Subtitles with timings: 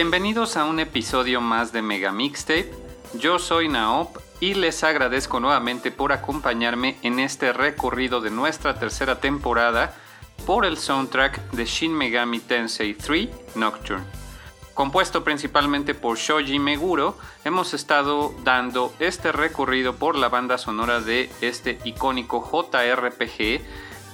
[0.00, 2.70] Bienvenidos a un episodio más de Mega Mixtape.
[3.14, 9.18] Yo soy Naop y les agradezco nuevamente por acompañarme en este recorrido de nuestra tercera
[9.18, 9.96] temporada
[10.46, 14.04] por el soundtrack de Shin Megami Tensei 3 Nocturne.
[14.72, 21.28] Compuesto principalmente por Shoji Meguro, hemos estado dando este recorrido por la banda sonora de
[21.40, 23.62] este icónico JRPG,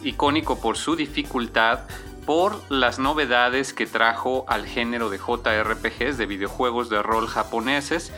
[0.02, 1.80] icónico por su dificultad,
[2.26, 8.12] por las novedades que trajo al género de JRPGs, de videojuegos de rol japoneses,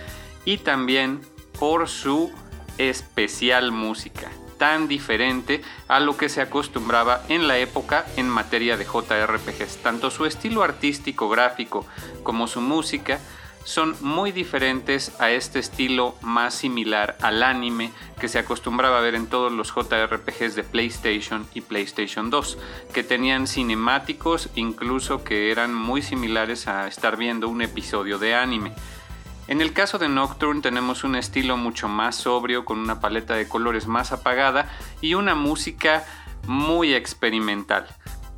[0.45, 1.21] y también
[1.59, 2.31] por su
[2.79, 8.85] especial música, tan diferente a lo que se acostumbraba en la época en materia de
[8.85, 9.79] JRPGs.
[9.83, 11.87] Tanto su estilo artístico gráfico
[12.23, 13.19] como su música
[13.67, 17.91] son muy diferentes a este estilo más similar al anime
[18.21, 22.59] que se acostumbraba a ver en todos los JRPGs de PlayStation y PlayStation 2,
[22.95, 28.73] que tenían cinemáticos incluso que eran muy similares a estar viendo un episodio de anime.
[29.49, 33.49] En el caso de Nocturne tenemos un estilo mucho más sobrio con una paleta de
[33.49, 34.71] colores más apagada
[35.01, 36.05] y una música
[36.47, 37.89] muy experimental.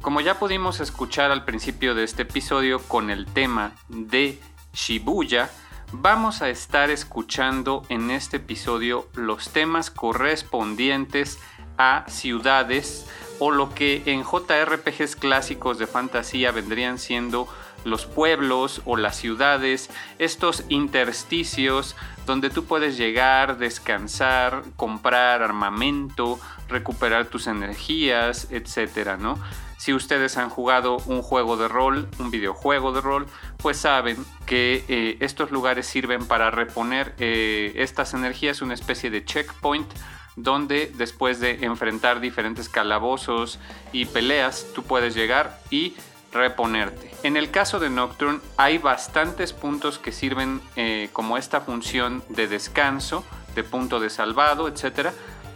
[0.01, 4.41] Como ya pudimos escuchar al principio de este episodio con el tema de
[4.79, 5.51] Shibuya,
[5.91, 11.41] vamos a estar escuchando en este episodio los temas correspondientes
[11.77, 13.05] a ciudades
[13.41, 17.49] o lo que en JRPGs clásicos de fantasía vendrían siendo
[17.85, 26.39] los pueblos o las ciudades, estos intersticios donde tú puedes llegar, descansar, comprar armamento,
[26.69, 29.39] recuperar tus energías, etcétera, ¿no?
[29.79, 33.27] Si ustedes han jugado un juego de rol, un videojuego de rol,
[33.59, 39.25] pues saben que eh, estos lugares sirven para reponer eh, estas energías, una especie de
[39.25, 39.89] checkpoint
[40.37, 43.59] donde después de enfrentar diferentes calabozos
[43.93, 45.97] y peleas, tú puedes llegar y
[46.33, 47.11] reponerte.
[47.23, 52.47] En el caso de Nocturne hay bastantes puntos que sirven eh, como esta función de
[52.47, 55.09] descanso, de punto de salvado, etc.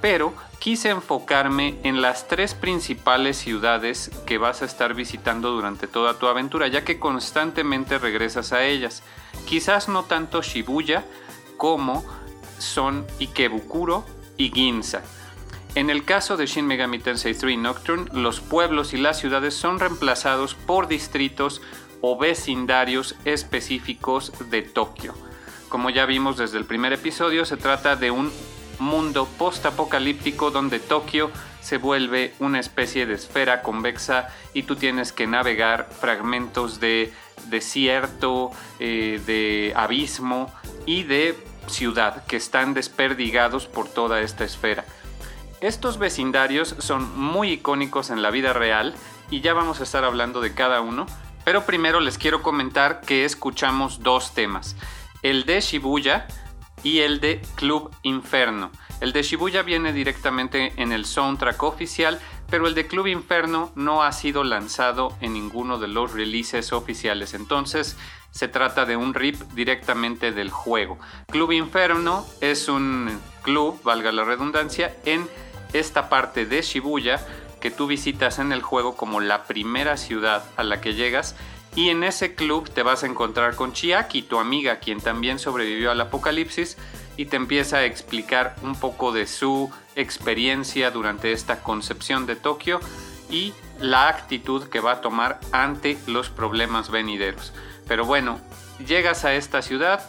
[0.03, 6.19] Pero quise enfocarme en las tres principales ciudades que vas a estar visitando durante toda
[6.19, 9.05] tu aventura, ya que constantemente regresas a ellas.
[9.47, 11.05] Quizás no tanto Shibuya
[11.57, 12.05] como
[12.59, 14.05] son Ikebukuro
[14.37, 15.03] y Ginza.
[15.77, 19.79] En el caso de Shin Megami Tensei 3 Nocturne, los pueblos y las ciudades son
[19.79, 21.63] reemplazados por distritos
[22.01, 25.15] o vecindarios específicos de Tokio.
[25.69, 28.31] Como ya vimos desde el primer episodio, se trata de un
[28.79, 31.31] mundo post-apocalíptico donde Tokio
[31.61, 37.13] se vuelve una especie de esfera convexa y tú tienes que navegar fragmentos de
[37.47, 40.53] desierto, eh, de abismo
[40.87, 41.39] y de
[41.69, 44.85] ciudad que están desperdigados por toda esta esfera.
[45.61, 48.95] Estos vecindarios son muy icónicos en la vida real
[49.31, 51.07] y ya vamos a estar hablando de cada uno,
[51.45, 54.75] pero primero les quiero comentar que escuchamos dos temas,
[55.23, 56.27] el de Shibuya,
[56.83, 58.71] y el de Club Inferno.
[59.01, 64.03] El de Shibuya viene directamente en el soundtrack oficial, pero el de Club Inferno no
[64.03, 67.35] ha sido lanzado en ninguno de los releases oficiales.
[67.35, 67.97] Entonces
[68.31, 70.99] se trata de un rip directamente del juego.
[71.29, 75.29] Club Inferno es un club, valga la redundancia, en
[75.73, 77.27] esta parte de Shibuya
[77.61, 81.37] que tú visitas en el juego como la primera ciudad a la que llegas
[81.75, 85.91] y en ese club te vas a encontrar con Chiaki, tu amiga, quien también sobrevivió
[85.91, 86.77] al apocalipsis
[87.17, 92.81] y te empieza a explicar un poco de su experiencia durante esta concepción de Tokio
[93.31, 97.53] y la actitud que va a tomar ante los problemas venideros.
[97.89, 98.39] Pero bueno,
[98.87, 100.09] llegas a esta ciudad,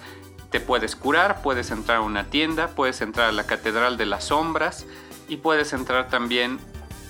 [0.52, 4.26] te puedes curar, puedes entrar a una tienda, puedes entrar a la Catedral de las
[4.26, 4.86] Sombras
[5.30, 6.60] y puedes entrar también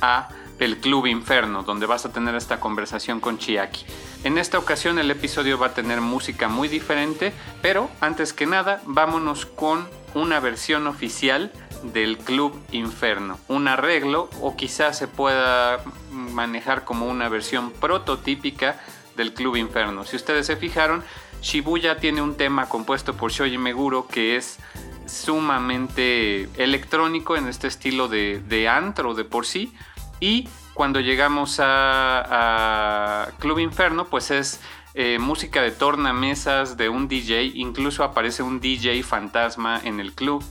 [0.01, 0.29] a
[0.59, 3.85] el Club Inferno, donde vas a tener esta conversación con Chiaki.
[4.23, 8.81] En esta ocasión el episodio va a tener música muy diferente, pero antes que nada
[8.85, 11.51] vámonos con una versión oficial
[11.91, 18.79] del Club Inferno, un arreglo o quizás se pueda manejar como una versión prototípica
[19.17, 20.05] del Club Inferno.
[20.05, 21.03] Si ustedes se fijaron,
[21.41, 24.57] Shibuya tiene un tema compuesto por Shoji Meguro que es
[25.05, 29.73] sumamente electrónico en este estilo de, de antro de por sí,
[30.21, 34.61] y cuando llegamos a, Club Inferno, pues es
[34.93, 40.43] eh, música de tornamesas de un DJ, incluso aparece un DJ fantasma en el club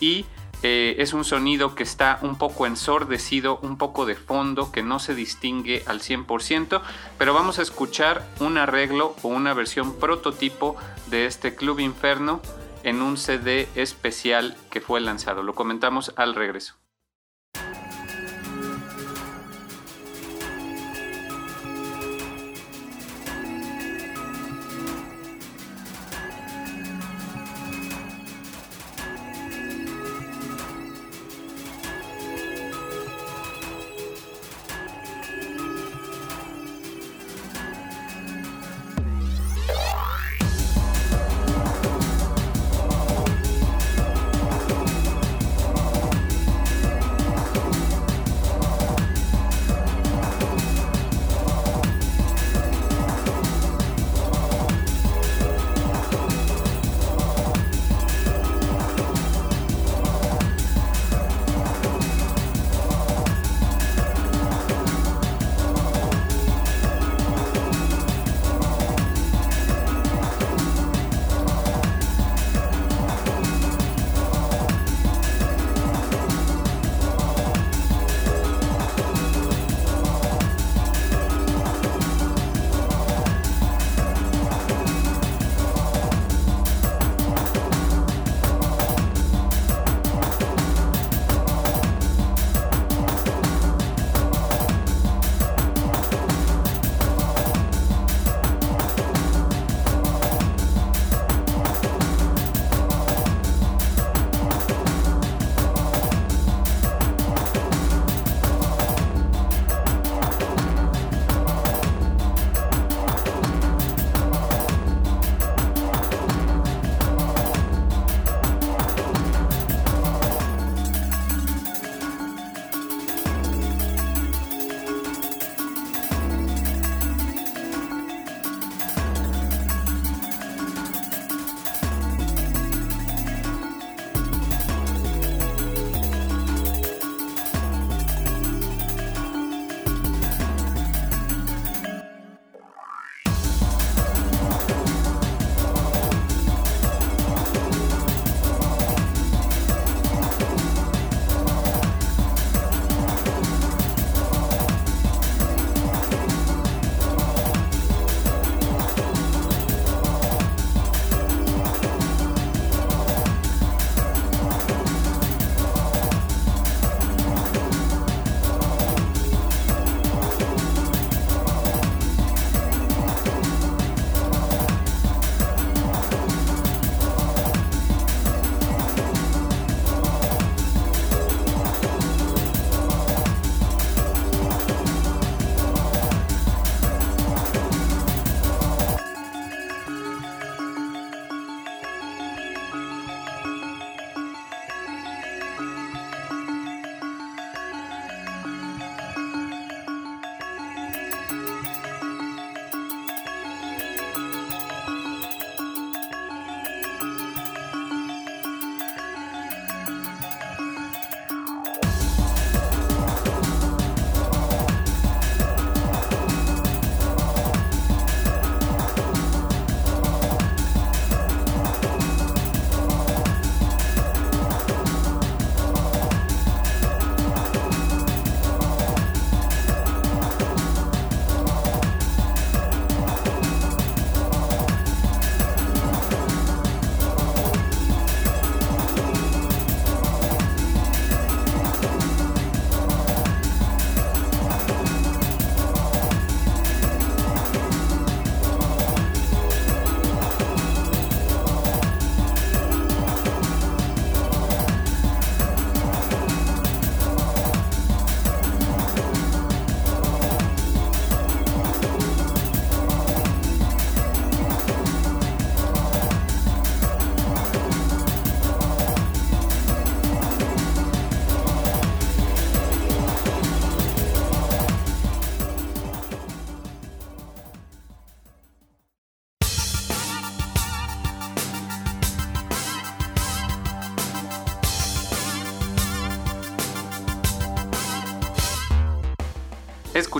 [0.00, 0.24] y
[0.62, 5.00] eh, es un sonido que está un poco ensordecido, un poco de fondo, que no
[5.00, 6.80] se distingue al 100%,
[7.18, 10.76] pero vamos a escuchar un arreglo o una versión prototipo
[11.08, 12.40] de este Club Inferno
[12.84, 15.42] en un CD especial que fue lanzado.
[15.42, 16.81] Lo comentamos al regreso.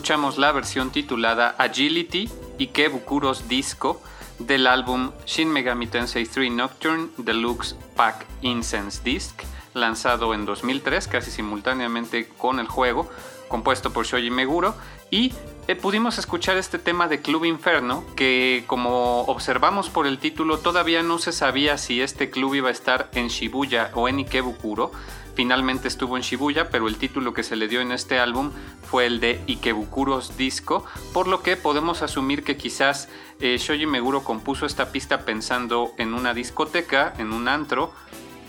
[0.02, 2.28] Escuchamos la versión titulada Agility
[2.59, 4.02] Ikebukuros Disco
[4.40, 9.42] del álbum Shin Megami Tensei 3 Nocturne Deluxe Pack Incense Disc,
[9.75, 13.09] lanzado en 2003 casi simultáneamente con el juego,
[13.47, 14.75] compuesto por Shoji Meguro,
[15.09, 15.32] y
[15.68, 21.04] eh, pudimos escuchar este tema de Club Inferno, que como observamos por el título, todavía
[21.04, 24.90] no se sabía si este club iba a estar en Shibuya o en Ikebukuro.
[25.34, 28.50] Finalmente estuvo en Shibuya, pero el título que se le dio en este álbum
[28.82, 33.08] fue el de Ikebukuros Disco, por lo que podemos asumir que quizás
[33.40, 37.92] eh, Shoji Meguro compuso esta pista pensando en una discoteca, en un antro,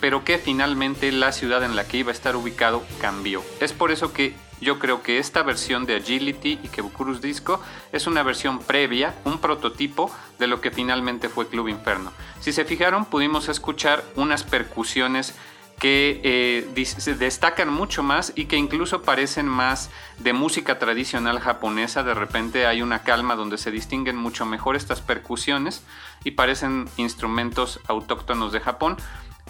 [0.01, 3.41] pero que finalmente la ciudad en la que iba a estar ubicado cambió.
[3.61, 7.61] Es por eso que yo creo que esta versión de Agility y Disco
[7.91, 12.11] es una versión previa, un prototipo de lo que finalmente fue Club Inferno.
[12.39, 15.35] Si se fijaron, pudimos escuchar unas percusiones
[15.83, 22.03] que eh, se destacan mucho más y que incluso parecen más de música tradicional japonesa.
[22.03, 25.83] De repente hay una calma donde se distinguen mucho mejor estas percusiones
[26.23, 28.95] y parecen instrumentos autóctonos de Japón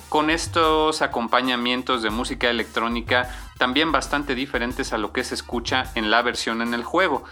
[0.09, 6.09] con estos acompañamientos de música electrónica también bastante diferentes a lo que se escucha en
[6.09, 7.25] la versión en el juego.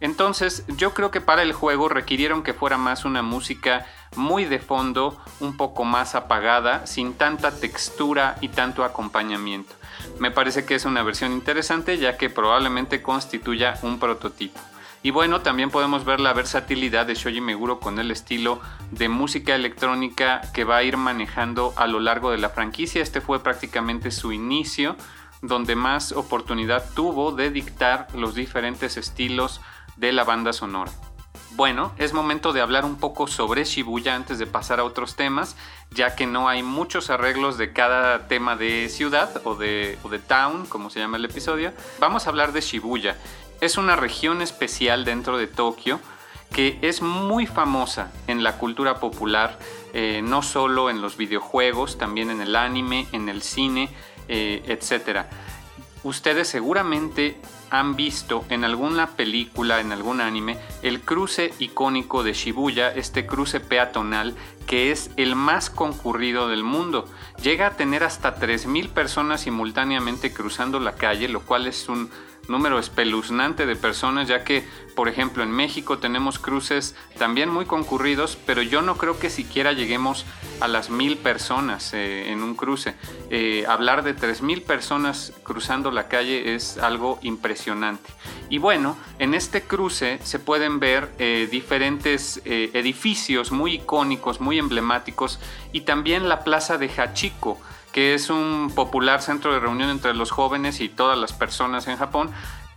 [0.00, 3.86] Entonces yo creo que para el juego requirieron que fuera más una música
[4.16, 9.74] muy de fondo, un poco más apagada, sin tanta textura y tanto acompañamiento.
[10.18, 14.60] Me parece que es una versión interesante ya que probablemente constituya un prototipo.
[15.02, 19.54] Y bueno, también podemos ver la versatilidad de Shoji Meguro con el estilo de música
[19.54, 23.00] electrónica que va a ir manejando a lo largo de la franquicia.
[23.00, 24.96] Este fue prácticamente su inicio,
[25.40, 29.60] donde más oportunidad tuvo de dictar los diferentes estilos
[29.98, 30.90] de la banda sonora.
[31.52, 35.56] Bueno, es momento de hablar un poco sobre Shibuya antes de pasar a otros temas,
[35.90, 40.90] ya que no hay muchos arreglos de cada tema de ciudad o de, town, como
[40.90, 41.72] se llama el episodio.
[41.98, 43.16] Vamos a hablar de Shibuya
[43.60, 46.00] es una región especial dentro de Tokio
[46.52, 49.58] que es muy famosa en la cultura popular,
[49.92, 53.90] eh, no solo en los videojuegos, también en el anime, en el cine,
[54.28, 55.26] eh, etc.
[56.04, 57.38] Ustedes seguramente
[57.70, 63.60] han visto en alguna película, en algún anime, el cruce icónico de Shibuya, este cruce
[63.60, 64.34] peatonal
[64.66, 67.06] que es el más concurrido del mundo.
[67.42, 72.10] Llega a tener hasta 3.000 personas simultáneamente cruzando la calle, lo cual es un
[72.48, 78.38] número espeluznante de personas, ya que, por ejemplo, en México tenemos cruces también muy concurridos,
[78.46, 80.24] pero yo no creo que siquiera lleguemos
[80.60, 82.94] a las mil personas eh, en un cruce.
[83.30, 88.10] Eh, hablar de tres mil personas cruzando la calle es algo impresionante.
[88.48, 95.38] Y bueno, en este cruce se pueden ver eh, diferentes edificios muy icónicos, muy emblemáticos,
[95.72, 97.60] y también la plaza de Hachiko
[97.92, 101.96] que es un popular centro de reunión entre los jóvenes y todas las personas en
[101.96, 102.30] Japón,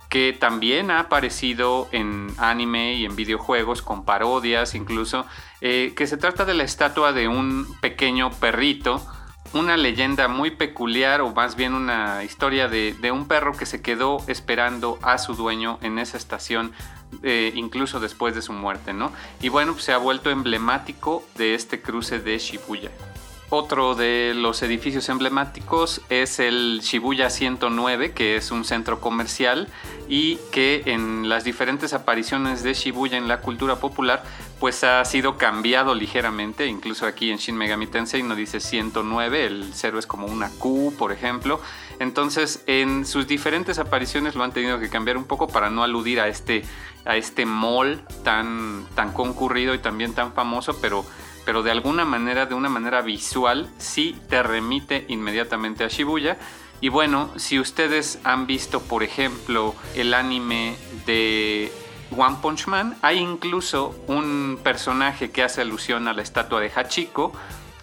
[0.08, 5.24] que también ha aparecido en anime y en videojuegos con parodias incluso,
[5.62, 9.02] eh, que se trata de la estatua de un pequeño perrito,
[9.54, 14.22] una leyenda muy peculiar o más bien una historia de, un perro que se quedó
[14.26, 16.72] esperando a su dueño en esa estación
[17.22, 19.12] eh, incluso después de su muerte, ¿no?
[19.40, 22.90] Y bueno, pues se ha vuelto emblemático de este cruce de Shibuya.
[23.54, 29.68] Otro de los edificios emblemáticos es el Shibuya 109, que es un centro comercial
[30.08, 34.24] y que en las diferentes apariciones de Shibuya en la cultura popular
[34.58, 39.70] pues ha sido cambiado ligeramente, incluso aquí en Shin Megami Tensei no dice 109, el
[39.74, 41.60] 0 es como una Q, por ejemplo.
[41.98, 46.20] Entonces, en sus diferentes apariciones lo han tenido que cambiar un poco para no aludir
[46.20, 46.64] a este
[47.04, 51.04] a este mall tan tan concurrido y también tan famoso, pero
[51.44, 56.38] pero de alguna manera, de una manera visual, sí te remite inmediatamente a Shibuya.
[56.80, 60.76] Y bueno, si ustedes han visto, por ejemplo, el anime
[61.06, 61.72] de
[62.16, 67.32] One Punch Man, hay incluso un personaje que hace alusión a la estatua de Hachiko,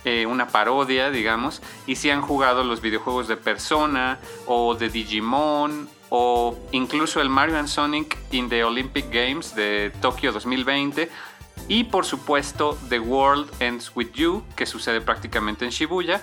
[0.05, 5.89] eh, una parodia, digamos, y si han jugado los videojuegos de Persona o de Digimon
[6.09, 11.09] o incluso el Mario and Sonic in the Olympic Games de Tokio 2020,
[11.67, 16.21] y por supuesto The World Ends With You, que sucede prácticamente en Shibuya,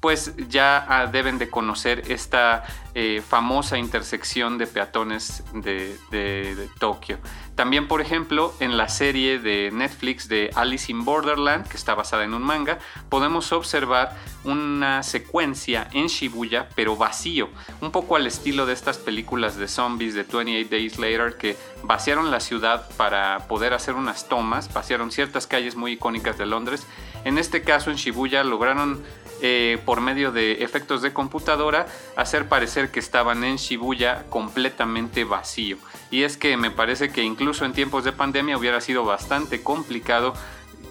[0.00, 2.64] pues ya ah, deben de conocer esta
[3.00, 7.18] eh, famosa intersección de peatones de, Tokio.
[7.54, 12.24] También, por ejemplo, en la serie de Netflix de Alice in Borderland, que está basada
[12.24, 18.66] en un manga, podemos observar una secuencia en Shibuya, pero vacío, un poco al estilo
[18.66, 23.74] de estas películas de zombies de 28 Days Later que vaciaron la ciudad para poder
[23.74, 26.84] hacer unas tomas, vaciaron ciertas calles muy icónicas de Londres
[27.24, 29.04] En este caso en Shibuya lograron
[29.40, 35.76] eh, por medio de efectos de computadora hacer parecer que estaban en Shibuya completamente vacío.
[36.10, 40.34] Y es que me parece que incluso en tiempos de pandemia hubiera sido bastante complicado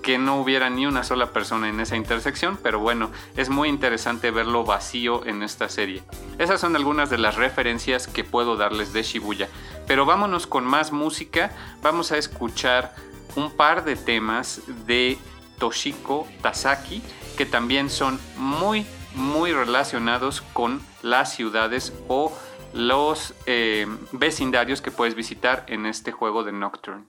[0.02, 4.32] que no hubiera ni una sola persona en esa intersección, pero bueno, es muy interesante
[4.32, 6.02] verlo vacío en esta serie.
[6.38, 9.50] Esas son algunas de las referencias que puedo darles de Shibuya.
[9.86, 12.96] Pero vámonos con más música, vamos a escuchar
[13.36, 15.18] un par de temas de
[15.60, 17.02] Toshiko Tasaki
[17.38, 18.86] que también son muy
[19.18, 22.32] muy relacionados con las ciudades o
[22.74, 27.06] los eh, vecindarios que puedes visitar en este juego de Nocturne.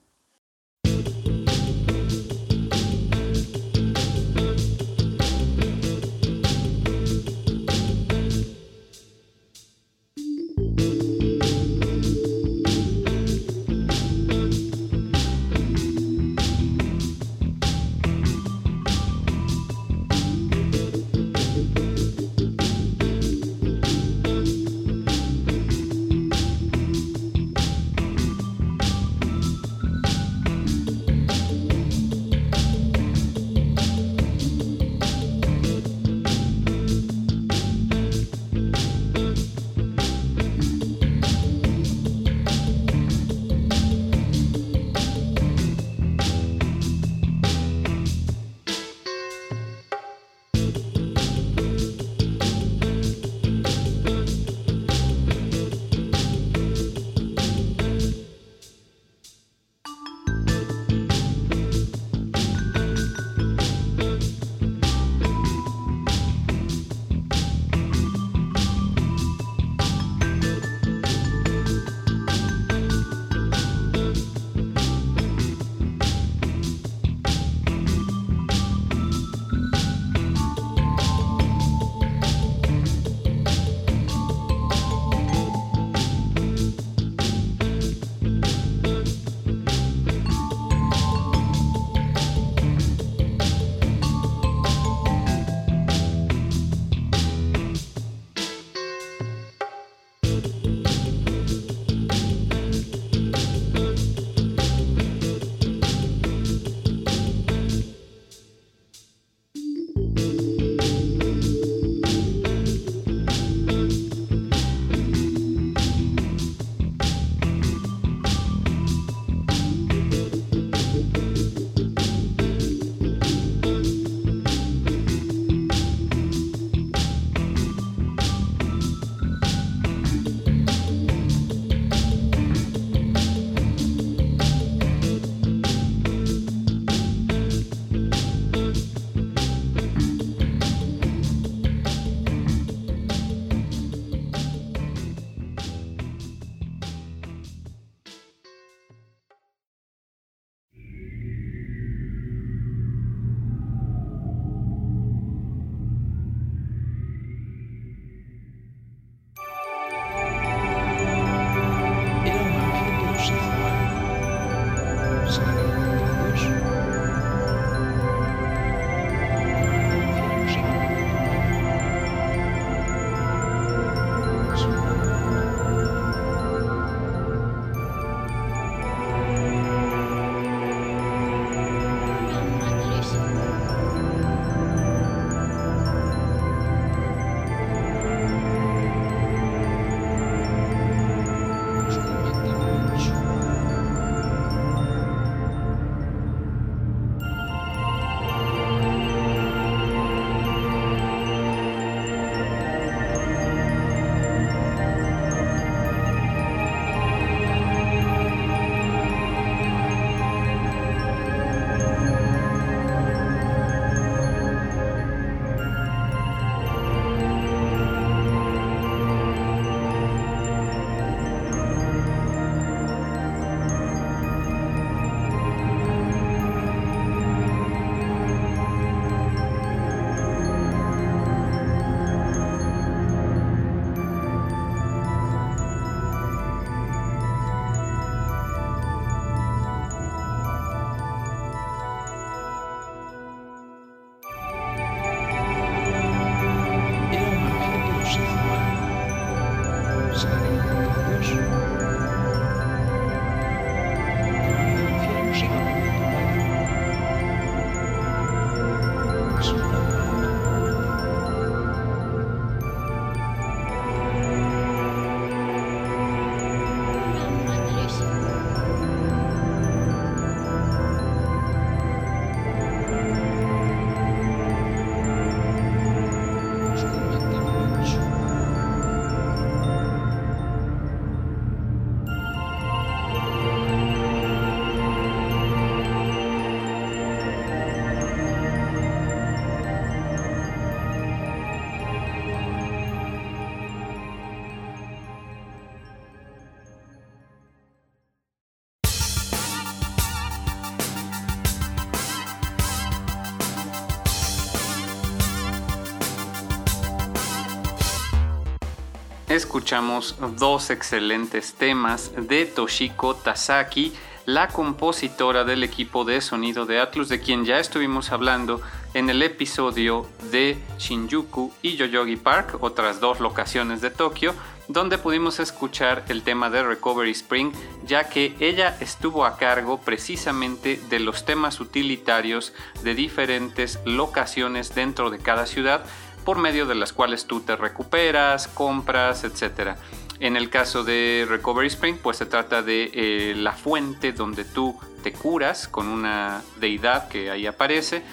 [309.39, 313.93] Escuchamos dos excelentes temas de Toshiko Tasaki,
[314.25, 318.61] la compositora del equipo de sonido de Atlus, de quien ya estuvimos hablando
[318.93, 324.35] en el episodio de Shinjuku y Yoyogi Park, otras dos locaciones de Tokio,
[324.67, 327.53] donde pudimos escuchar el tema de Recovery Spring,
[327.85, 335.09] ya que ella estuvo a cargo precisamente de los temas utilitarios de diferentes locaciones dentro
[335.09, 335.85] de cada ciudad,
[336.25, 339.77] por medio de las cuales tú te recuperas, compras, etc.
[340.19, 344.77] En el caso de Recovery Spring, pues se trata de eh, la fuente donde tú
[345.03, 348.03] te curas con una deidad que ahí aparece,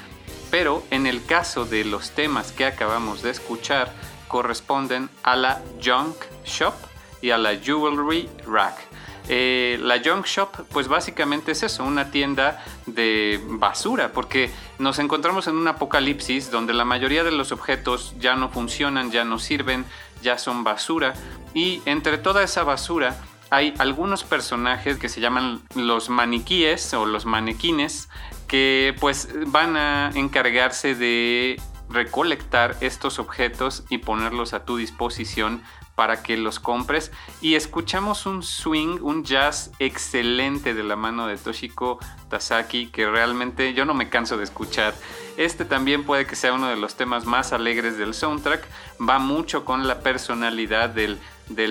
[0.50, 3.92] pero en el caso de los temas que acabamos de escuchar,
[4.28, 6.74] corresponden a la Junk Shop
[7.20, 8.85] y a la Jewelry Rack.
[9.28, 15.48] Eh, la Junk Shop, pues básicamente es eso, una tienda de basura, porque nos encontramos
[15.48, 19.84] en un apocalipsis donde la mayoría de los objetos ya no funcionan, ya no sirven,
[20.22, 21.14] ya son basura,
[21.54, 23.16] y entre toda esa basura
[23.50, 28.08] hay algunos personajes que se llaman los maniquíes o los manequines,
[28.48, 35.62] que pues van a encargarse de recolectar estos objetos y ponerlos a tu disposición
[35.96, 37.10] para que los compres.
[37.40, 43.74] Y escuchamos un swing, un jazz excelente de la mano de Toshiko Tasaki que realmente
[43.74, 44.94] yo no me canso de escuchar.
[45.36, 48.64] Este también puede que sea uno de los temas más alegres del soundtrack,
[49.00, 51.18] va mucho con la personalidad del,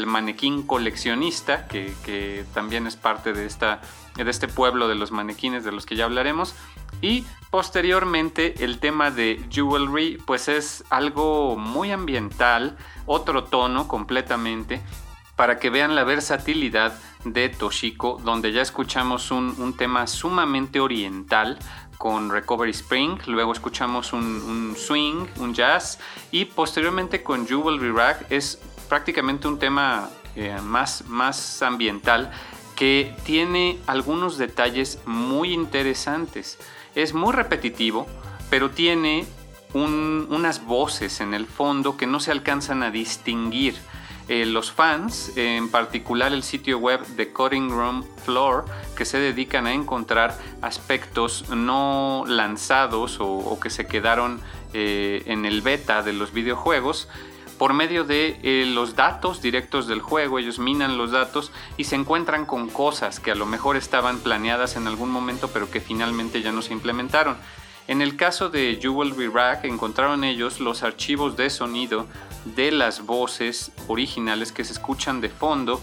[0.06, 3.82] manequín coleccionista que, que también es parte de, esta,
[4.16, 6.56] de este pueblo de los manequines de los que ya hablaremos.
[7.02, 14.82] Y posteriormente el tema de Jewelry pues es algo muy ambiental, otro tono completamente,
[15.36, 21.58] para que vean la versatilidad de Toshiko, donde ya escuchamos un, tema sumamente oriental
[21.98, 26.00] con Recovery Spring, luego escuchamos un, swing, un jazz
[26.32, 32.32] y posteriormente con Jewelry Rack es prácticamente un tema eh, más, más ambiental
[32.76, 36.58] que tiene algunos detalles muy interesantes.
[36.94, 38.06] Es muy repetitivo,
[38.50, 39.26] pero tiene
[39.76, 43.76] unas voces en el fondo que no se alcanzan a distinguir.
[44.28, 48.66] Eh, los fans, en particular el sitio web de Coding Room Floor,
[48.98, 54.42] que se dedican a encontrar aspectos no lanzados o, que se quedaron
[54.74, 57.08] eh, en el beta de los videojuegos,
[57.60, 61.96] por medio de eh, los datos directos del juego, ellos minan los datos y se
[61.96, 66.42] encuentran con cosas que a lo mejor estaban planeadas en algún momento pero que finalmente
[66.42, 67.38] ya no se implementaron.
[67.88, 72.08] En el caso de Jewelry Rack encontraron ellos los archivos de sonido
[72.56, 75.82] de las voces originales que se escuchan de fondo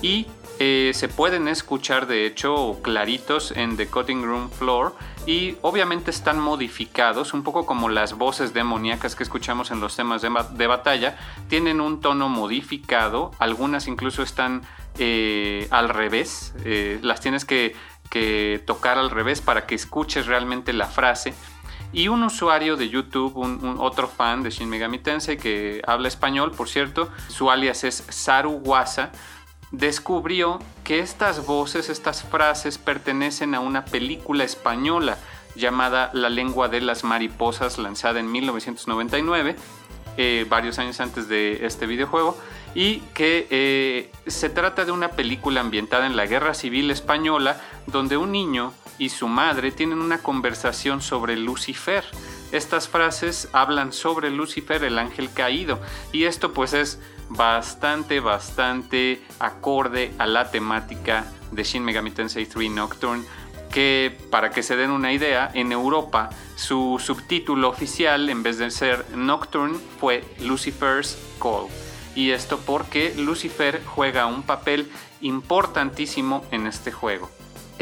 [0.00, 0.26] y
[0.58, 4.94] eh, se pueden escuchar de hecho claritos en The Cutting Room Floor
[5.26, 10.22] y obviamente están modificados, un poco como las voces demoníacas que escuchamos en los temas
[10.22, 11.16] de, batalla,
[11.48, 14.62] tienen un tono modificado, algunas incluso están
[14.98, 17.74] eh, al revés, eh, las tienes que,
[18.66, 21.34] tocar al revés para que escuches realmente la frase.
[21.92, 26.52] Y un usuario de YouTube, un, otro fan de Shin Megami Tensei que habla español,
[26.52, 29.12] por cierto, su alias es Saru Wasa,
[29.72, 35.18] descubrió que estas voces, estas frases pertenecen a una película española
[35.54, 39.56] llamada La lengua de las mariposas, lanzada en 1999,
[40.16, 42.38] eh, varios años antes de este videojuego,
[42.74, 48.16] y que eh, se trata de una película ambientada en la Guerra Civil Española, donde
[48.16, 52.04] un niño y su madre tienen una conversación sobre Lucifer.
[52.52, 55.80] Estas frases hablan sobre Lucifer, el ángel caído,
[56.12, 62.70] y esto pues es bastante, bastante acorde a la temática de Shin Megami Tensei 3
[62.70, 63.24] Nocturne
[63.72, 68.70] que para que se den una idea, en Europa su subtítulo oficial en vez de
[68.70, 71.68] ser Nocturne fue Lucifer's Call.
[72.14, 77.30] Y esto porque Lucifer juega un papel importantísimo en este juego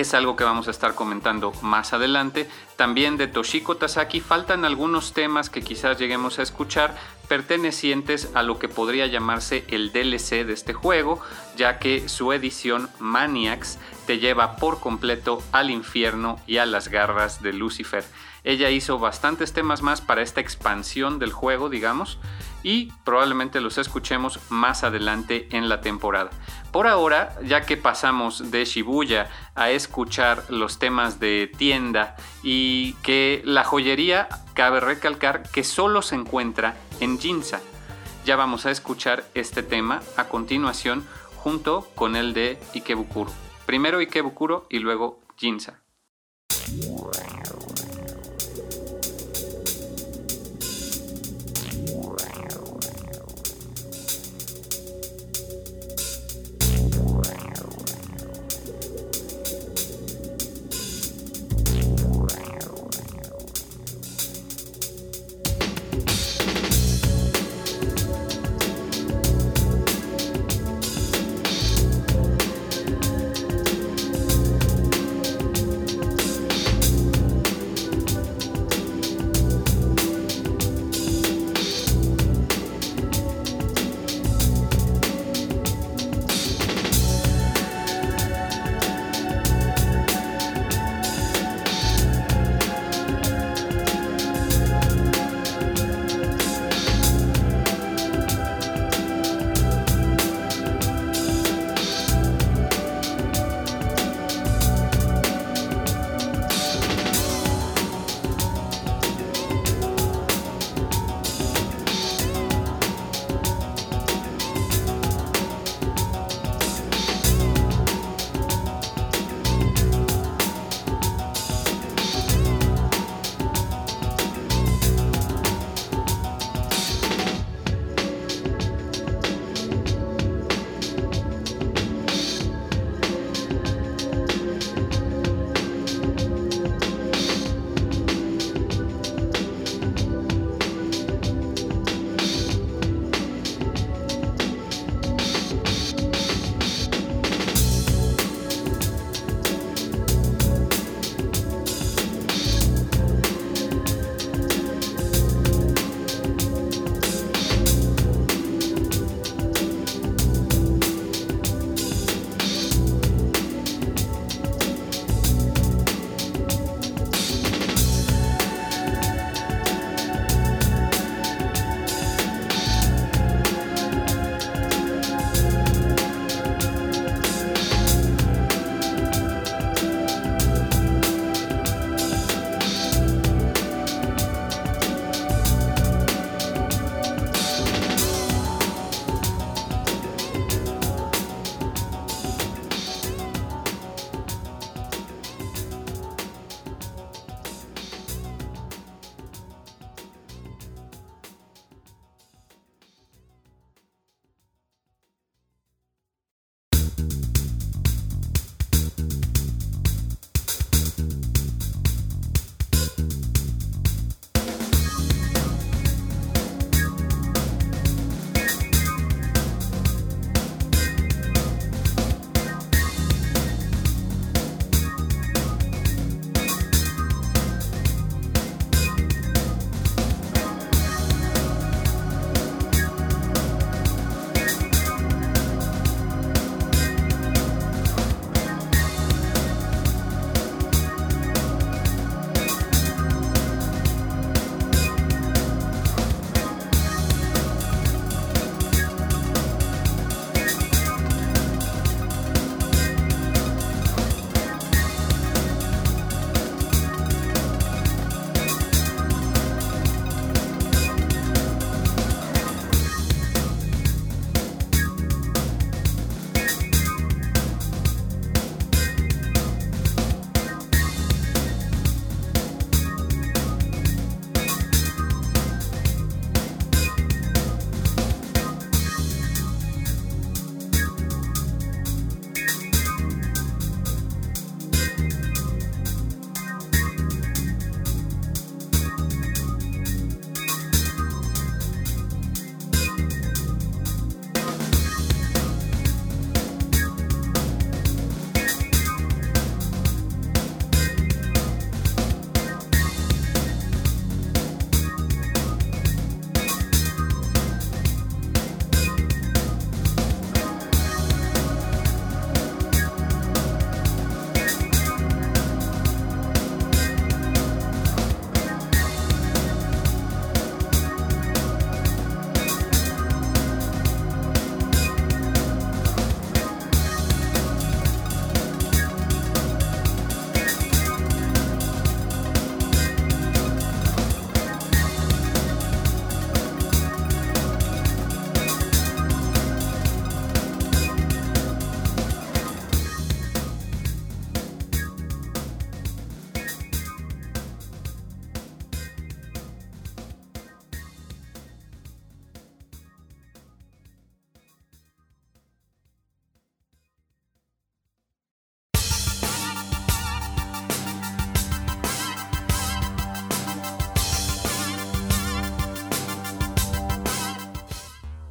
[0.00, 2.48] es algo que vamos a estar comentando más adelante.
[2.76, 6.96] También de Toshiko Tasaki faltan algunos temas que quizás lleguemos a escuchar
[7.28, 11.20] pertenecientes a lo que podría llamarse el DLC de este juego,
[11.56, 17.42] ya que su edición Maniacs te lleva por completo al infierno y a las garras
[17.42, 18.04] de Lucifer.
[18.42, 22.18] Ella hizo bastantes temas más para esta expansión del juego, digamos,
[22.62, 26.30] y probablemente los escuchemos más adelante en la temporada.
[26.72, 33.42] Por ahora, ya que pasamos de Shibuya a escuchar los temas de tienda y que
[33.44, 37.60] la joyería, cabe recalcar que solo se encuentra en Jinza.
[38.24, 43.32] Ya vamos a escuchar este tema a continuación junto con el de Ikebukuro.
[43.66, 45.79] Primero Ikebukuro y luego Jinza.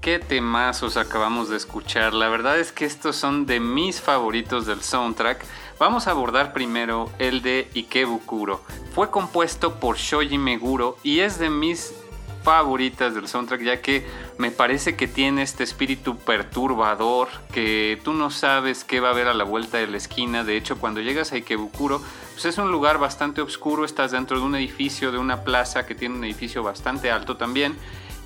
[0.10, 2.16] Qué temazos acabamos de escuchar.
[2.16, 5.45] La verdad es que estos son de mis favoritos del soundtrack.
[5.78, 8.64] Vamos a abordar primero el de Ikebukuro.
[8.95, 11.93] Fue compuesto por Shoji Meguro y es de mis
[12.41, 14.03] favoritas del soundtrack ya que
[14.39, 19.28] me parece que tiene este espíritu perturbador que tú no sabes qué va a haber
[19.28, 20.43] a la vuelta de la esquina.
[20.43, 22.01] De hecho, cuando llegas a Ikebukuro,
[22.34, 25.93] pues es un lugar bastante oscuro, estás dentro de un edificio, de una plaza que
[25.93, 27.78] tiene un edificio bastante alto también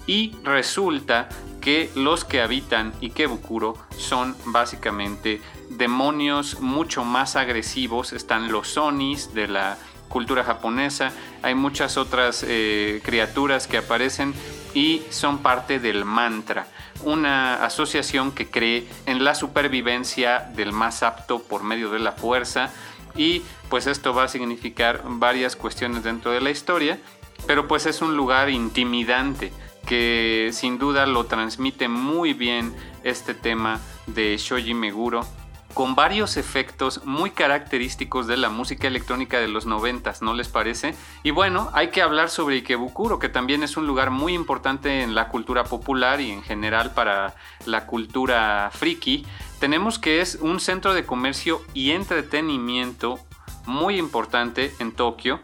[0.08, 1.30] y resulta
[1.62, 8.12] que los que habitan Ikebukuro son básicamente demonios mucho más agresivos.
[8.12, 9.78] Están los Onis de la
[10.10, 14.34] cultura japonesa, hay muchas otras eh, criaturas que aparecen
[14.76, 16.68] y son parte del mantra,
[17.04, 22.72] una asociación que cree en la supervivencia del más apto por medio de la fuerza
[23.16, 27.00] y pues esto va a significar varias cuestiones dentro de la historia,
[27.48, 29.52] pero pues es un lugar intimidante
[29.86, 32.74] que sin duda lo transmite muy bien
[33.04, 35.26] este tema de Shoji Meguro
[35.74, 40.94] con varios efectos muy característicos de la música electrónica de los noventas, ¿no les parece?
[41.24, 45.16] Y bueno, hay que hablar sobre Ikebukuro, que también es un lugar muy importante en
[45.16, 49.26] la cultura popular y en general para la cultura friki.
[49.60, 53.20] Tenemos que es un centro de comercio y entretenimiento
[53.66, 55.40] muy importante en Tokio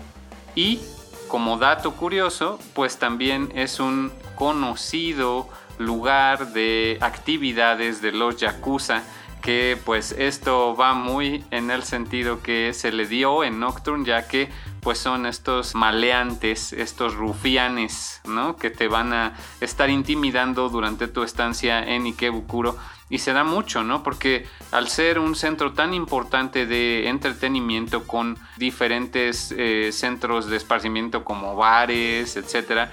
[0.54, 0.80] y
[1.28, 9.04] como dato curioso, pues también es un conocido lugar de actividades de los yakuza
[9.42, 14.28] que pues esto va muy en el sentido que se le dio en Nocturne ya
[14.28, 14.50] que
[14.82, 18.56] pues son estos maleantes, estos rufianes, ¿no?
[18.56, 22.78] Que te van a estar intimidando durante tu estancia en Ikebukuro
[23.10, 24.04] y se da mucho, ¿no?
[24.04, 31.26] Porque al ser un centro tan importante de entretenimiento con diferentes eh, centros de esparcimiento
[31.26, 32.90] como bares, etcétera,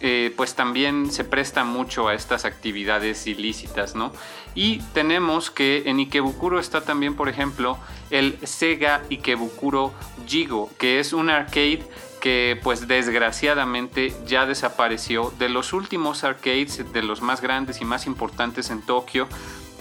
[0.00, 4.12] eh, pues también se presta mucho a estas actividades ilícitas, ¿no?
[4.54, 7.78] Y tenemos que en Ikebukuro está también, por ejemplo,
[8.10, 9.92] el Sega Ikebukuro
[10.26, 11.84] Jigo, que es un arcade
[12.20, 18.06] que pues desgraciadamente ya desapareció de los últimos arcades, de los más grandes y más
[18.06, 19.28] importantes en Tokio,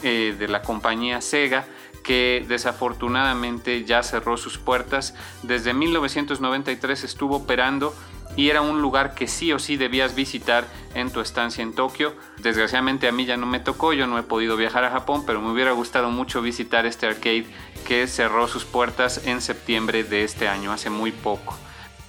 [0.03, 1.65] eh, de la compañía Sega
[2.07, 5.13] que desafortunadamente ya cerró sus puertas.
[5.43, 7.93] Desde 1993 estuvo operando
[8.38, 12.14] y era un lugar que sí o sí debías visitar en tu estancia en Tokio.
[12.38, 15.42] Desgraciadamente a mí ya no me tocó, yo no he podido viajar a Japón, pero
[15.42, 17.48] me hubiera gustado mucho visitar este arcade
[17.86, 21.58] que cerró sus puertas en septiembre de este año, hace muy poco.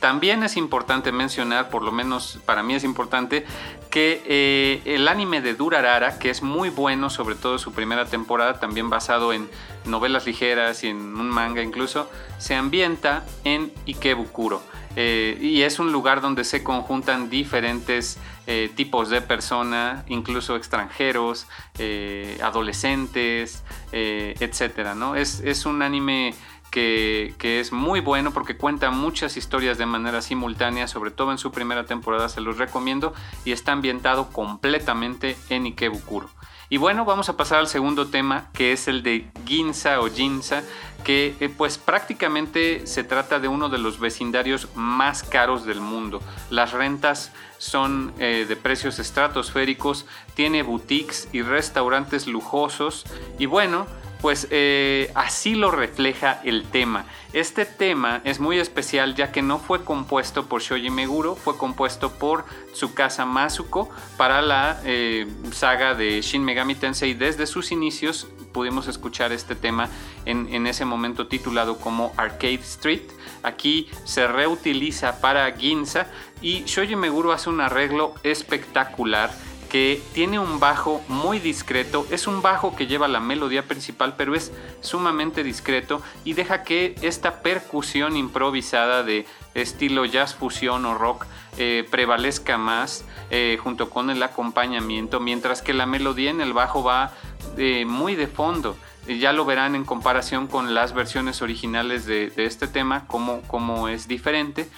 [0.01, 3.45] También es importante mencionar, por lo menos para mí es importante,
[3.91, 8.61] que eh, el anime de Durarara, que es muy bueno, sobre todo su primera temporada,
[8.61, 9.51] también basado en
[9.87, 12.09] novelas ligeras y en un manga incluso,
[12.39, 14.63] se ambienta en Ikebukuro.
[15.01, 18.19] Eh, y es un lugar donde se conjuntan diferentes
[18.49, 21.47] eh, tipos de personas, incluso extranjeros,
[21.79, 24.97] eh, adolescentes, etc.
[24.97, 25.15] ¿no?
[25.15, 26.35] Es, es, un anime
[26.73, 31.39] que, que, es muy bueno porque cuenta muchas historias de manera simultánea, sobre todo en
[31.39, 36.29] su primera temporada se los recomiendo y está ambientado completamente en Ikebukuro.
[36.71, 40.63] Y bueno, vamos a pasar al segundo tema, que es el de Ginza o Ginza,
[41.05, 46.21] que eh, pues prácticamente se trata de uno de los vecindarios más caros del mundo.
[46.51, 53.05] Las rentas son eh, de precios estratosféricos, tiene boutiques y restaurantes lujosos
[53.39, 53.87] y bueno,
[54.21, 57.05] pues eh, así lo refleja el tema.
[57.33, 62.11] Este tema es muy especial ya que no fue compuesto por Shoji Meguro, fue compuesto
[62.11, 67.15] por Tsukasa Masuko para la eh, saga de Shin Megami Tensei.
[67.15, 69.89] Desde sus inicios pudimos escuchar este tema
[70.25, 73.03] en, en ese momento titulado como Arcade Street.
[73.43, 76.07] Aquí se reutiliza para Ginza
[76.41, 79.31] y Shoji Meguro hace un arreglo espectacular
[79.69, 84.35] que tiene un bajo muy discreto, es un bajo que lleva la melodía principal, pero
[84.35, 91.27] es sumamente discreto y deja que esta percusión improvisada de estilo jazz fusión o rock
[91.59, 96.83] eh, prevalezca más eh, junto con el acompañamiento, mientras que la melodía en el bajo
[96.83, 97.13] va
[97.57, 98.77] eh, muy de fondo.
[99.07, 104.69] Ya lo verán en comparación con las versiones originales de, este tema, como es diferente.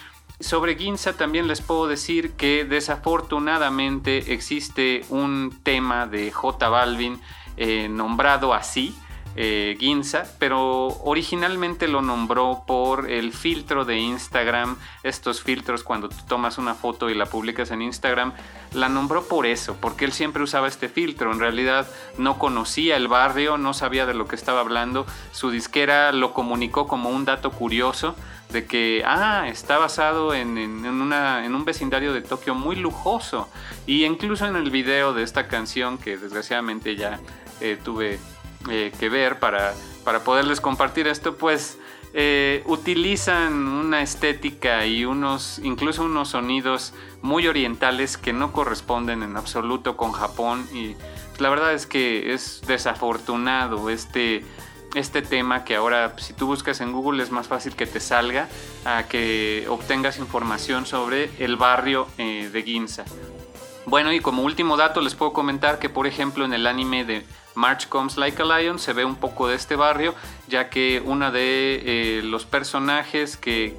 [0.41, 7.19] Sobre Ginza también les puedo decir que desafortunadamente existe un tema de J Balvin
[7.57, 8.95] eh, nombrado así,
[9.35, 16.17] eh, Ginza, pero originalmente lo nombró por el filtro de Instagram, estos filtros cuando tú
[16.27, 18.33] tomas una foto y la publicas en Instagram,
[18.73, 23.07] la nombró por eso, porque él siempre usaba este filtro, en realidad no conocía el
[23.07, 27.51] barrio, no sabía de lo que estaba hablando, su disquera lo comunicó como un dato
[27.51, 28.15] curioso,
[28.51, 33.49] de que, ah, está basado en, un vecindario de Tokio muy lujoso.
[33.87, 37.19] Y incluso en el video de esta canción, que desgraciadamente ya
[37.61, 38.19] eh, tuve
[38.69, 41.77] eh, que ver para, para poderles compartir esto, pues
[42.13, 49.37] eh, utilizan una estética y unos, incluso unos sonidos muy orientales que no corresponden en
[49.37, 50.97] absoluto con Japón y
[51.39, 54.43] la verdad es que es desafortunado este,
[54.93, 58.49] este tema que ahora si tú buscas en Google es más fácil que te salga
[58.83, 63.05] a que obtengas información sobre el barrio eh, de Ginza.
[63.85, 67.25] Bueno, y como último dato les puedo comentar que por ejemplo en el anime de
[67.55, 70.15] March Comes Like a Lion se ve un poco de este barrio,
[70.51, 73.71] ya que una de eh, los personajes que,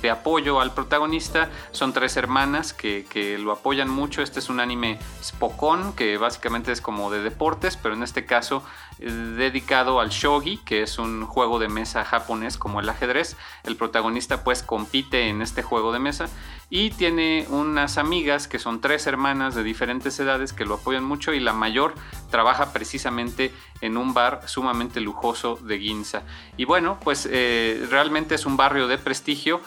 [0.00, 4.22] de, apoyo al protagonista son tres hermanas que, que, lo apoyan mucho.
[4.22, 8.62] Este es un anime Spokon, que básicamente es como de deportes, pero en este caso
[8.98, 13.36] dedicado al shogi, que es un juego de mesa japonés como el ajedrez.
[13.64, 16.28] El protagonista pues compite en este juego de mesa
[16.70, 21.32] y tiene unas amigas que son tres hermanas de diferentes edades que lo apoyan mucho
[21.32, 21.94] y la mayor
[22.30, 26.22] trabaja precisamente en un bar sumamente lujoso de Ginza.
[26.56, 29.60] Y bueno, pues eh, realmente es un barrio de prestigio.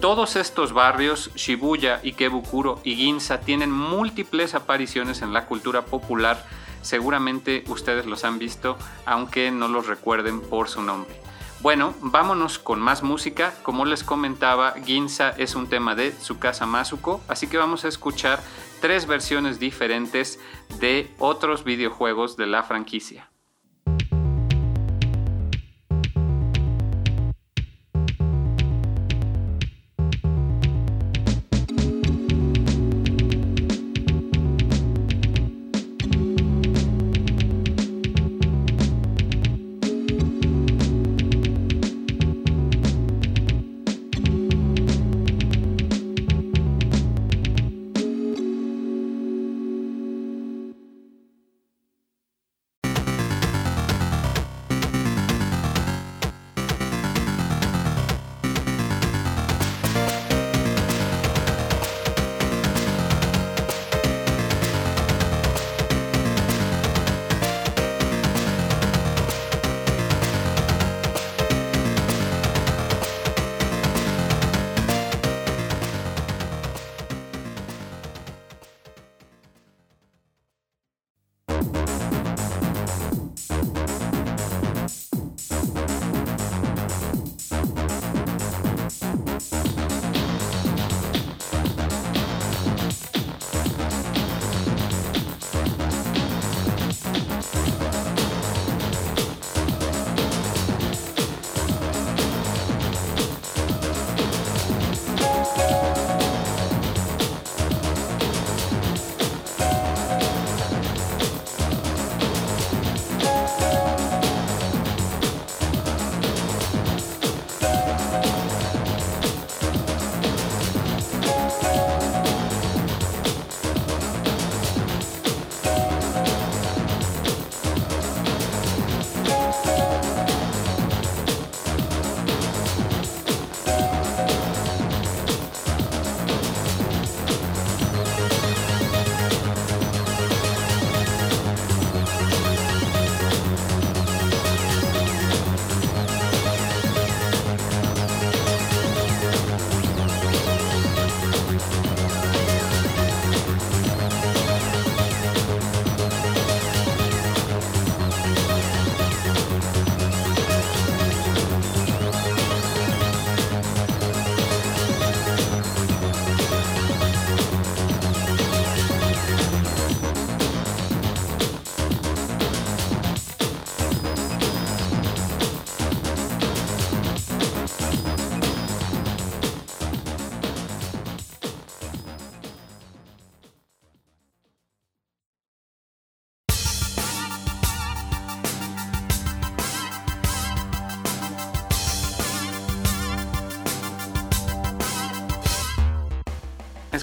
[0.00, 6.44] Todos estos barrios, Shibuya, Ikebukuro y Ginza, tienen múltiples apariciones en la cultura popular
[6.84, 11.18] Seguramente ustedes los han visto, aunque no los recuerden por su nombre.
[11.62, 13.54] Bueno, vámonos con más música.
[13.62, 18.42] Como les comentaba, Ginza es un tema de Tsukasa Masuko, así que vamos a escuchar
[18.82, 20.38] tres versiones diferentes
[20.78, 23.30] de otros videojuegos de la franquicia.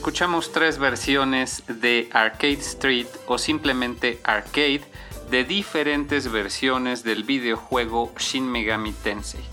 [0.01, 4.81] Escuchamos tres versiones de Arcade Street o simplemente Arcade
[5.29, 9.43] de diferentes versiones del videojuego Shin Megami Tensei.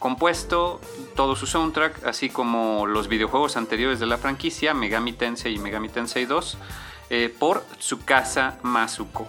[0.00, 0.80] Compuesto
[1.14, 5.88] todo su soundtrack, así como los videojuegos anteriores de la franquicia, Megami Tensei y Megami
[5.88, 6.58] Tensei 2,
[7.10, 9.28] eh, por Tsukasa Masuko.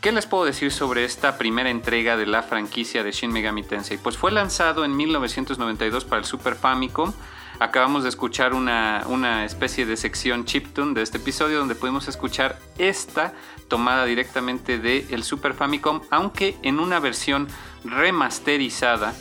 [0.00, 3.96] ¿Qué les puedo decir sobre esta primera entrega de la franquicia de Shin Megami Tensei?
[3.96, 7.12] Pues fue lanzado en 1992 para el Super Famicom.
[7.60, 12.58] Acabamos de escuchar una, una especie de sección chiptune de este episodio donde pudimos escuchar
[12.78, 13.32] esta
[13.68, 17.48] tomada directamente del el Super Famicom, aunque en una versión
[17.84, 19.14] remasterizada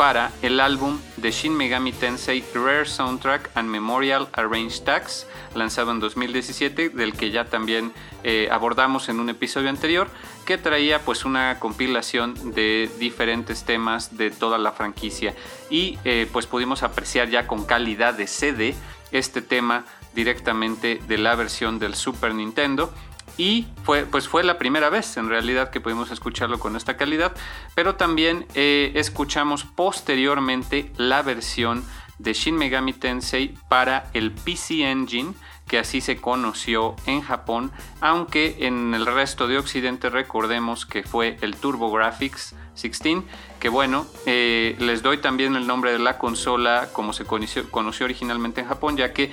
[0.00, 6.00] para el álbum de Shin Megami Tensei Rare Soundtrack and Memorial Arranged Tags, lanzado en
[6.00, 7.92] 2017, del que ya también
[8.24, 10.08] eh, abordamos en un episodio anterior,
[10.46, 15.34] que traía pues una compilación de diferentes temas de toda la franquicia.
[15.68, 18.74] Y eh, pues pudimos apreciar ya con calidad de CD
[19.12, 19.84] este tema
[20.14, 22.90] directamente de la versión del Super Nintendo
[23.36, 27.32] y fue, pues fue la primera vez en realidad que pudimos escucharlo con esta calidad,
[27.74, 31.84] pero también eh, escuchamos posteriormente la versión
[32.18, 35.32] de Shin Megami Tensei para el PC Engine,
[35.66, 37.70] que así se conoció en Japón,
[38.00, 43.22] aunque en el resto de Occidente recordemos que fue el TurboGrafx 16,
[43.60, 48.60] que bueno, eh, les doy también el nombre de la consola como se conoció originalmente
[48.60, 49.32] en Japón, ya que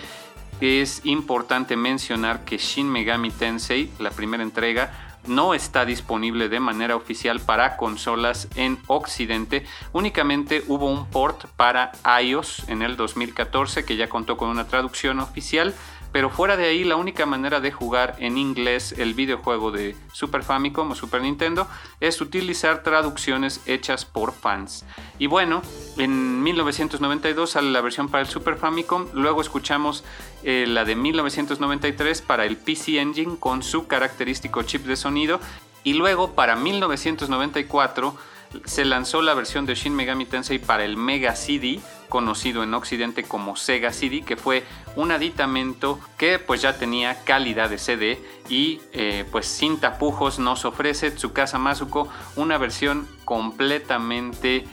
[0.62, 4.92] es importante mencionar que Shin Megami Tensei, la primera entrega,
[5.28, 9.66] no está disponible de manera oficial para consolas en Occidente.
[9.94, 11.92] Únicamente hubo un port para
[12.22, 15.76] iOS en el 2014 que ya contó con una traducción oficial
[16.18, 20.42] pero fuera de ahí la única manera de jugar en inglés el videojuego de Super
[20.42, 21.68] Famicom o Super Nintendo
[22.00, 24.84] es utilizar traducciones hechas por fans.
[25.20, 25.62] Y bueno,
[25.96, 30.04] en 1992 sale la versión para el Super Famicom, luego escuchamos
[30.42, 35.40] eh, la de 1993 para el PC Engine con su característico chip de sonido
[35.84, 38.18] y luego para 1994
[38.66, 41.80] se lanzó la versión de Shin Megami Tensei para el Mega CD,
[42.10, 44.64] conocido en Occidente como Sega CD, que fue
[44.96, 48.20] un aditamento que pues ya tenía calidad de CD
[48.50, 54.66] y eh, pues sin tapujos nos ofrece Tsukasa Masuko una versión completamente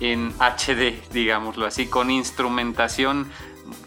[0.00, 3.30] en HD, digámoslo así, con instrumentación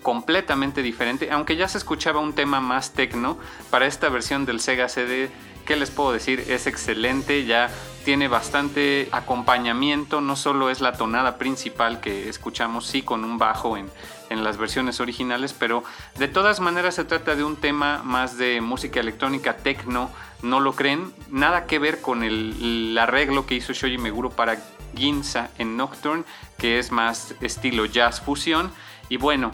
[0.02, 3.38] completamente diferente, aunque ya se escuchaba un tema más tecno
[3.70, 5.30] para esta versión del Sega CD
[5.66, 6.44] ¿qué les puedo decir?
[6.48, 7.70] Es excelente, ya
[8.04, 13.78] tiene bastante acompañamiento, no solo es la tonada principal que escuchamos, sí, con un bajo
[13.78, 13.90] en,
[14.30, 15.84] las versiones originales, pero
[16.18, 20.10] de todas maneras se trata de un tema más de música electrónica, techno,
[20.42, 24.58] no lo creen, nada que ver con el, arreglo que hizo Shoji Meguro para
[24.96, 26.24] Ginza en Nocturne,
[26.58, 28.72] que es más estilo jazz fusión,
[29.08, 29.52] y bueno,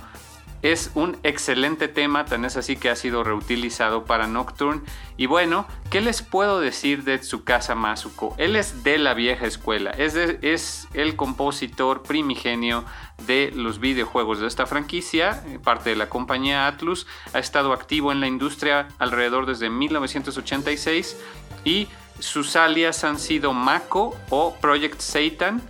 [0.62, 4.82] es un excelente tema, tan es así que ha sido reutilizado para Nocturne.
[5.18, 8.36] Y bueno, ¿qué les puedo decir de Tsukasa Masuko?
[8.38, 12.84] Él es de la vieja escuela, es, es el compositor primigenio
[13.26, 17.07] de los videojuegos de esta franquicia, eh, parte de la compañía Atlus.
[17.34, 21.18] Ha estado activo en la industria alrededor desde 1986
[21.64, 21.88] y
[22.20, 25.62] sus alias han sido Mako o Project Satan.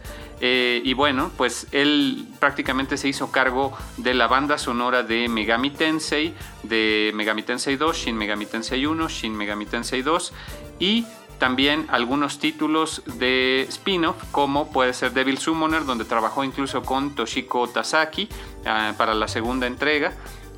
[0.42, 5.70] Eh, y bueno, pues él prácticamente se hizo cargo de la banda sonora de Megami
[5.70, 6.34] Tensei,
[6.64, 10.34] de Megami Tensei 2, Shin Megami Tensei 1, Shin Megami Tensei 2
[10.80, 11.06] y
[11.40, 17.68] también algunos títulos de spin-off como puede ser Devil Summoner donde trabajó incluso con Toshiko
[17.68, 18.30] Tasaki
[18.66, 20.14] ah, para la segunda entrega.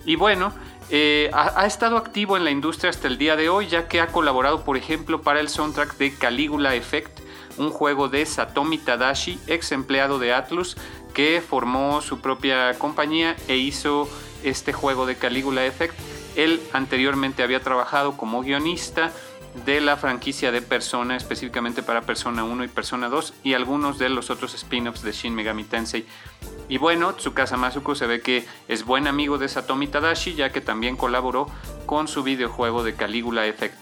[0.05, 0.53] Y bueno
[0.89, 4.01] eh, ha, ha, estado activo en la industria hasta el día de hoy ya que
[4.01, 7.21] ha colaborado por ejemplo para el soundtrack de Caligula Effect
[7.61, 10.77] un juego de Satomi Tadashi, ex empleado de Atlus,
[11.13, 14.09] que formó su propia compañía e hizo
[14.43, 15.93] este juego de Caligula Effect.
[16.35, 19.11] Él anteriormente había trabajado como guionista
[19.65, 24.09] de la franquicia de Persona, específicamente para Persona 1 y Persona 2 y algunos de
[24.09, 26.05] los otros spin-offs de Shin Megami Tensei.
[26.69, 30.61] Y bueno, Tsukasa Masuko se ve que es buen amigo de Satomi Tadashi ya que
[30.61, 31.47] también colaboró
[31.85, 33.75] con su videojuego de Caligula Effect.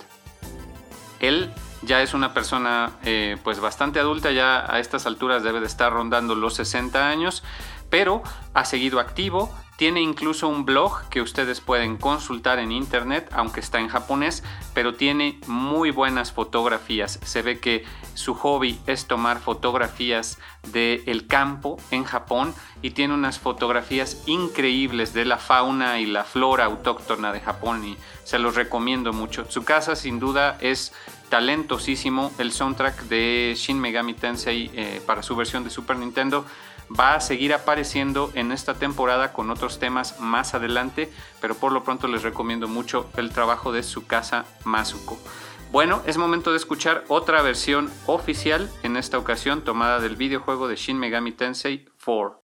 [1.20, 1.52] Él
[1.82, 5.92] ya es una persona eh, pues bastante adulta, ya a estas alturas debe de estar
[5.92, 7.44] rondando los 60 años,
[7.90, 8.22] pero
[8.54, 13.80] ha seguido activo, tiene incluso un blog que ustedes pueden consultar en internet, aunque está
[13.80, 17.18] en japonés, pero tiene muy buenas fotografías.
[17.24, 20.38] Se ve que su hobby es tomar fotografías
[20.74, 26.66] del campo en Japón y tiene unas fotografías increíbles de la fauna y la flora
[26.66, 29.50] autóctona de Japón y se los recomiendo mucho.
[29.50, 30.92] Su casa sin duda es
[31.30, 32.34] talentosísimo.
[32.38, 36.46] El soundtrack de Shin Megami Tensei eh, para su versión de Super Nintendo
[36.98, 41.84] va a seguir apareciendo en esta temporada con otros temas más adelante, pero por lo
[41.84, 45.20] pronto les recomiendo mucho el trabajo de su casa Masuko.
[45.72, 50.76] Bueno, es momento de escuchar otra versión oficial, en esta ocasión tomada del videojuego de
[50.76, 52.49] Shin Megami Tensei 4.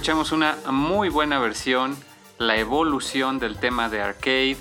[0.00, 1.94] Escuchamos una muy buena versión,
[2.38, 4.56] la evolución del tema de arcade,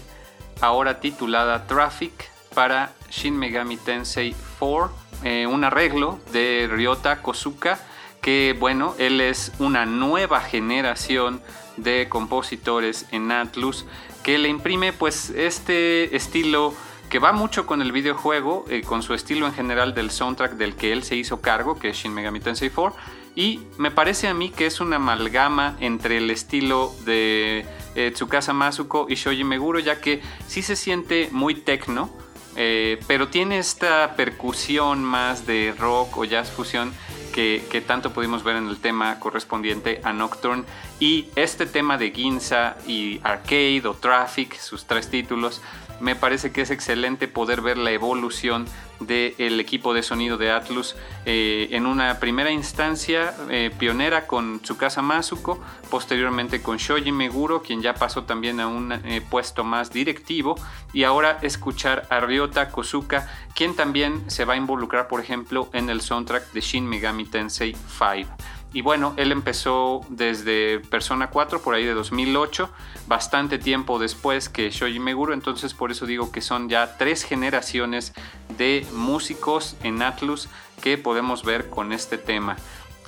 [0.59, 4.91] ahora titulada Traffic para Shin Megami Tensei 4,
[5.23, 7.79] eh, un arreglo de Ryota Kosuka,
[8.21, 11.41] que bueno, él es una nueva generación
[11.77, 13.85] de compositores en Atlus
[14.23, 16.73] que le imprime pues este estilo
[17.09, 20.75] que va mucho con el videojuego, eh, con su estilo en general del soundtrack del
[20.75, 22.93] que él se hizo cargo, que es Shin Megami Tensei 4,
[23.35, 27.65] y me parece a mí que es una amalgama entre el estilo de
[27.95, 32.09] eh, Tsukasa Masuko y Shoji Meguro, ya que sí se siente muy techno,
[32.55, 36.91] eh, pero tiene esta percusión más de rock o jazz fusión
[37.33, 40.63] que, que, tanto pudimos ver en el tema correspondiente a Nocturne.
[40.99, 45.61] Y este tema de Ginza y Arcade o Traffic, sus tres títulos,
[45.99, 48.65] me parece que es excelente poder ver la evolución
[48.99, 50.95] del equipo de sonido de Atlus
[51.25, 57.81] eh, en una primera instancia eh, pionera con Tsukasa Masuko, posteriormente con Shoji Meguro, quien
[57.81, 60.55] ya pasó también a un eh, puesto más directivo,
[60.93, 65.89] y ahora escuchar a Ryota Kosuka, quien también se va a involucrar, por ejemplo, en
[65.89, 68.58] el soundtrack de Shin Megami Tensei 5.
[68.71, 72.69] Y bueno, él empezó desde Persona 4, por ahí de 2008,
[73.07, 78.13] bastante tiempo después que Shoji Meguro, entonces por eso digo que son ya tres generaciones
[78.57, 80.49] de músicos en Atlus
[80.83, 82.57] que podemos ver con este tema.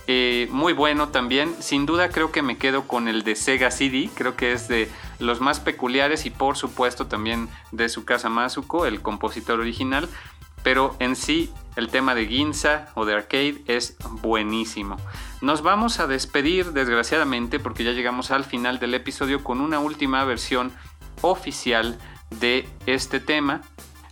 [0.07, 4.09] Eh, muy bueno también, sin duda creo que me quedo con el de Sega CD,
[4.15, 4.89] creo que es de
[5.19, 10.09] los más peculiares y por supuesto también de su casa Masuko, el compositor original,
[10.63, 14.97] pero en sí el tema de Ginza o de Arcade es buenísimo.
[15.41, 20.23] Nos vamos a despedir desgraciadamente porque ya llegamos al final del episodio con una última
[20.23, 20.71] versión
[21.21, 21.97] oficial
[22.39, 23.61] de este tema.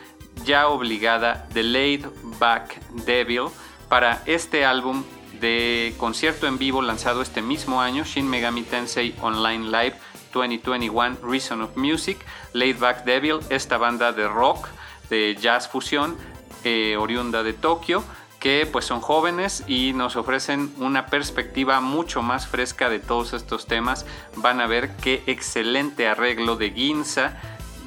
[0.44, 2.06] ya obligada de Laid
[2.38, 3.44] Back Devil
[3.88, 5.04] para este álbum
[5.40, 9.96] de concierto en vivo lanzado este mismo año, Shin Megami Tensei Online Live
[10.32, 12.18] 2021 Reason of Music,
[12.52, 14.68] Laid Back Devil, esta banda de rock,
[15.10, 16.16] de jazz fusión,
[16.64, 18.04] eh, oriunda de Tokio
[18.42, 23.66] que pues son jóvenes y nos ofrecen una perspectiva mucho más fresca de todos estos
[23.66, 24.04] temas.
[24.34, 27.40] Van a ver qué excelente arreglo de Ginza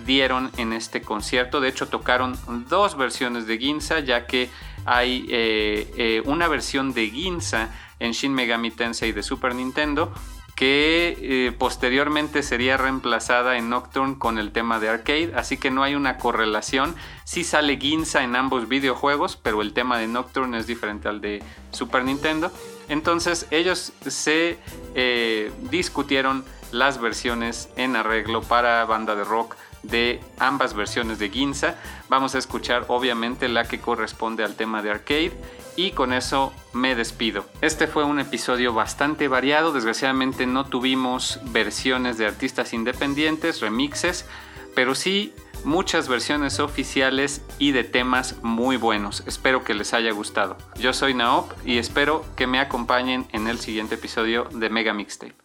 [0.06, 1.60] dieron en este concierto.
[1.60, 2.40] De hecho tocaron
[2.70, 4.50] dos versiones de Ginza ya que
[4.86, 7.70] hay eh, eh, una versión de Ginza
[8.00, 10.14] en Shin Megami Tensei de Super Nintendo
[10.56, 15.84] que eh, posteriormente sería reemplazada en Nocturne con el tema de arcade, así que no
[15.84, 16.96] hay una correlación.
[17.26, 21.44] Sí sale Ginza en ambos videojuegos, pero el tema de Nocturne es diferente al de
[21.72, 22.52] Super Nintendo.
[22.88, 24.58] Entonces ellos se
[24.96, 29.56] eh, discutieron las versiones en arreglo para banda de rock
[29.88, 31.76] de ambas versiones de Ginza.
[32.10, 35.34] Vamos a escuchar obviamente la que corresponde al tema de arcade
[35.76, 37.46] y con eso me despido.
[37.62, 44.26] Este fue un episodio bastante variado, desgraciadamente no tuvimos versiones de artistas independientes, remixes,
[44.74, 45.34] pero sí
[45.64, 49.24] muchas versiones oficiales y de temas muy buenos.
[49.26, 50.58] Espero que les haya gustado.
[50.80, 55.45] Yo soy Naop y espero que me acompañen en el siguiente episodio de Mega Mixtape.